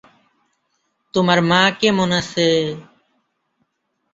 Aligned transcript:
তোমার 1.13 1.39
মা 1.49 1.61
কেমন 1.79 2.09
আছে? 2.19 2.47